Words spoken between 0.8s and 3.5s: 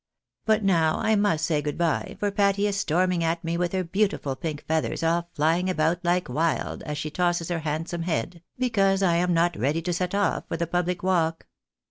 I must say good by, for Patty is storming at